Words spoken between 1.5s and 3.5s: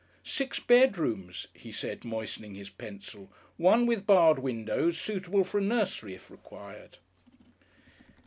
he said, moistening his pencil.